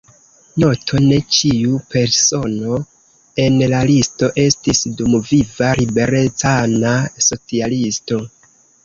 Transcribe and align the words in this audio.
Noto: 0.61 0.99
ne 1.09 1.17
ĉiu 1.39 1.75
persono 1.95 2.79
en 3.43 3.59
la 3.73 3.81
listo 3.89 4.31
estis 4.45 4.81
dumviva 5.03 5.69
liberecana 5.81 6.95
socialisto. 7.27 8.19